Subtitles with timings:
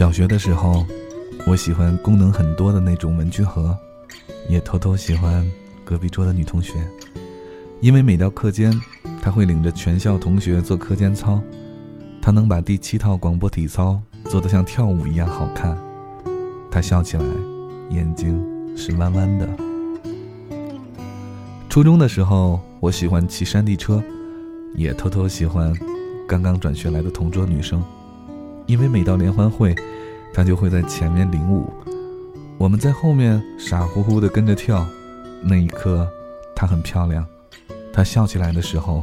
[0.00, 0.86] 小学的时候，
[1.46, 3.76] 我喜欢功能很多的那种文具盒，
[4.48, 5.46] 也偷偷喜欢
[5.84, 6.72] 隔壁桌的女同学，
[7.82, 8.72] 因为每到课间，
[9.20, 11.38] 她会领着全校同学做课间操，
[12.22, 15.76] 她能把第七套广播体操做得像跳舞一样好看，
[16.70, 17.24] 她笑起来，
[17.90, 18.42] 眼睛
[18.74, 19.46] 是弯弯的。
[21.68, 24.02] 初中的时候，我喜欢骑山地车，
[24.74, 25.70] 也偷偷喜欢
[26.26, 27.84] 刚刚转学来的同桌女生。
[28.70, 29.74] 因为每到联欢会，
[30.32, 31.68] 他就会在前面领舞，
[32.56, 34.86] 我们在后面傻乎乎的跟着跳。
[35.42, 36.08] 那一刻，
[36.54, 37.26] 她很漂亮，
[37.92, 39.02] 她笑起来的时候，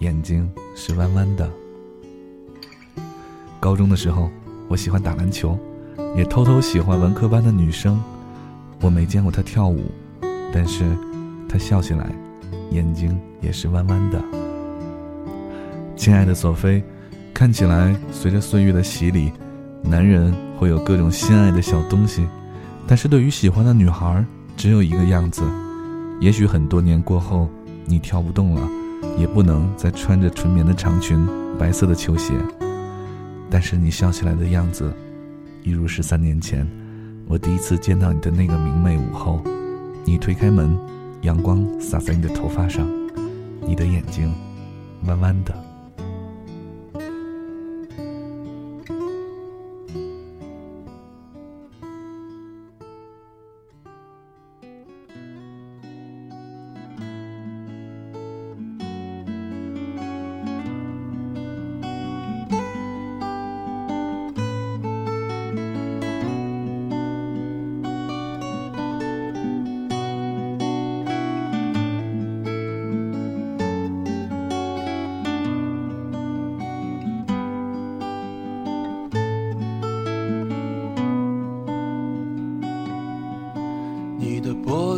[0.00, 1.50] 眼睛是弯弯的。
[3.58, 4.28] 高中的时候，
[4.68, 5.58] 我喜欢打篮球，
[6.14, 7.98] 也偷偷喜欢文科班的女生。
[8.82, 9.84] 我没见过她跳舞，
[10.52, 10.84] 但是
[11.48, 12.06] 她笑起来，
[12.70, 14.22] 眼睛也是弯弯的。
[15.96, 16.84] 亲爱的索菲。
[17.36, 19.30] 看起来，随着岁月的洗礼，
[19.82, 22.26] 男人会有各种心爱的小东西，
[22.86, 24.24] 但是对于喜欢的女孩，
[24.56, 25.42] 只有一个样子。
[26.18, 27.46] 也许很多年过后，
[27.84, 28.66] 你跳不动了，
[29.18, 32.32] 也不能再穿着纯棉的长裙、白色的球鞋，
[33.50, 34.90] 但是你笑起来的样子，
[35.62, 36.66] 一如十三年前，
[37.26, 39.42] 我第一次见到你的那个明媚午后。
[40.06, 40.74] 你推开门，
[41.20, 42.88] 阳光洒在你的头发上，
[43.60, 44.34] 你的眼睛，
[45.04, 45.65] 弯弯的。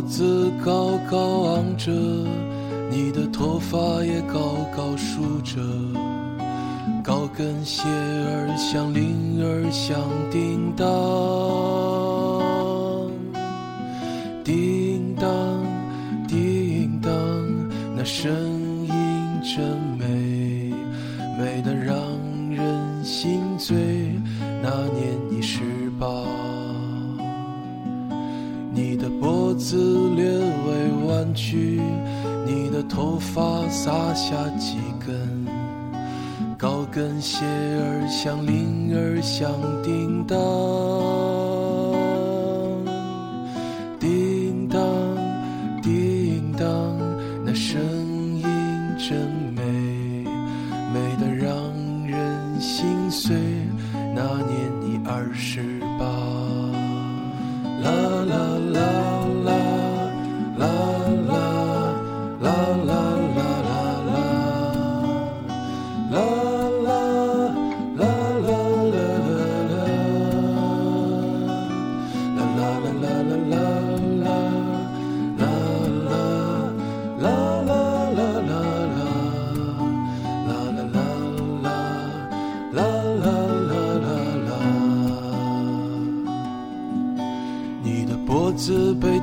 [0.09, 1.91] 子高高昂着，
[2.89, 5.61] 你的头发也高高竖着，
[7.03, 10.87] 高跟鞋儿响铃儿响叮当，
[14.43, 15.29] 叮当
[16.27, 17.11] 叮当，
[17.95, 18.91] 那声音
[19.43, 20.73] 真美，
[21.37, 21.95] 美得让
[31.33, 31.81] 去，
[32.45, 35.45] 你的头发洒下几根，
[36.57, 39.51] 高跟鞋儿响铃儿响
[39.83, 40.37] 叮当，
[43.99, 44.81] 叮当
[45.81, 46.67] 叮当，
[47.45, 47.79] 那声
[48.35, 48.45] 音
[48.97, 49.63] 真美，
[50.93, 51.53] 美得让
[52.07, 53.35] 人心碎。
[54.15, 55.61] 那年你二十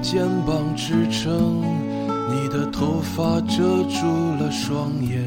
[0.08, 1.60] 肩膀支撑，
[2.30, 4.06] 你的头发遮住
[4.38, 5.20] 了双眼，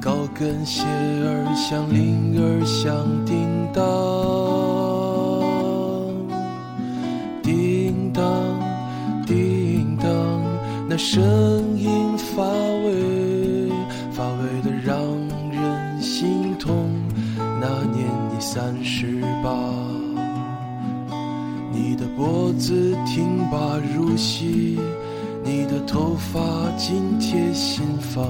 [0.00, 2.94] 高跟鞋儿响铃儿响
[3.24, 3.82] 叮当，
[7.42, 8.22] 叮当
[9.26, 10.08] 叮当，
[10.88, 13.68] 那声音发微，
[14.12, 14.96] 发微的让
[15.50, 16.88] 人心痛。
[17.36, 19.95] 那年你三十八。
[21.98, 24.78] 你的脖子挺拔如细，
[25.42, 26.42] 你的头发
[26.76, 28.22] 紧贴心房，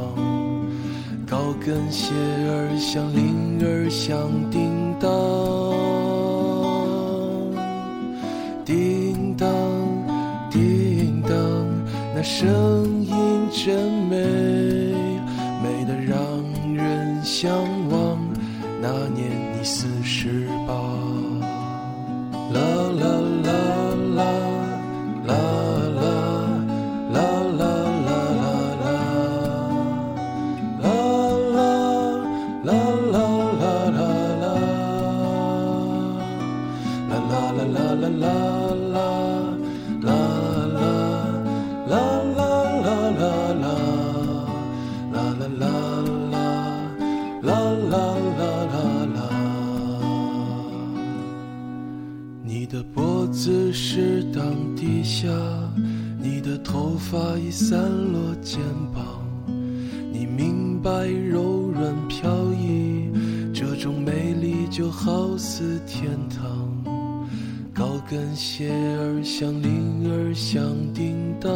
[1.27, 5.11] 高跟鞋儿响铃儿响叮当，
[8.65, 9.49] 叮当
[10.49, 11.37] 叮当，
[12.15, 13.13] 那声音
[13.51, 14.17] 真美，
[15.61, 16.17] 美得让
[16.73, 17.53] 人向
[17.91, 18.17] 往。
[18.81, 19.29] 那年
[19.59, 20.47] 你四十
[55.27, 55.33] 下，
[56.23, 57.81] 你的头发已散
[58.13, 58.61] 落肩
[58.95, 59.03] 膀，
[60.13, 63.11] 你明白柔软飘逸，
[63.53, 66.71] 这种美丽就好似天堂。
[67.75, 70.63] 高跟鞋儿响铃儿响
[70.95, 71.51] 叮当，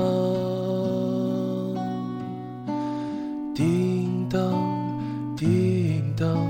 [3.54, 4.52] 叮当
[5.36, 6.44] 叮当，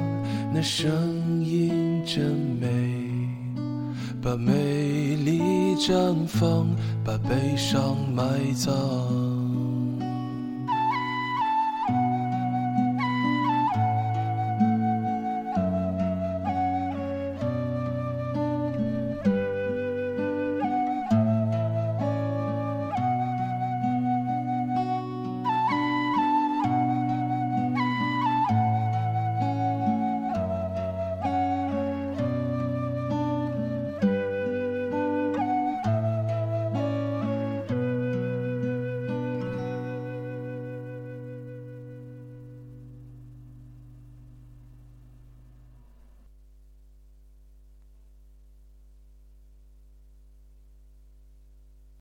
[0.54, 2.49] 那声音真，
[4.22, 4.52] 把美
[5.16, 5.40] 丽
[5.76, 6.68] 绽放，
[7.02, 9.29] 把悲伤埋葬。